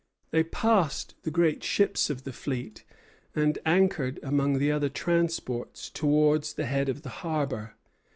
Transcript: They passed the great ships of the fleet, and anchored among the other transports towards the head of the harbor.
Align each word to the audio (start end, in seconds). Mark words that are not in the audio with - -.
They 0.31 0.43
passed 0.43 1.13
the 1.21 1.29
great 1.29 1.63
ships 1.63 2.09
of 2.09 2.23
the 2.23 2.33
fleet, 2.33 2.83
and 3.35 3.59
anchored 3.67 4.19
among 4.23 4.57
the 4.57 4.71
other 4.71 4.89
transports 4.89 5.91
towards 5.91 6.55
the 6.55 6.65
head 6.65 6.89
of 6.89 7.03
the 7.03 7.09
harbor. 7.21 7.75